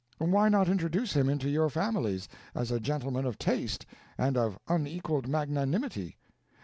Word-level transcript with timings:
why 0.17 0.49
not 0.49 0.67
introduce 0.67 1.13
him 1.13 1.29
into 1.29 1.47
your 1.47 1.69
families, 1.69 2.27
as 2.55 2.71
a 2.71 2.79
gentleman 2.79 3.23
of 3.23 3.37
taste 3.37 3.85
and 4.17 4.35
of 4.35 4.57
unequaled 4.67 5.27
magnanimity? 5.27 6.17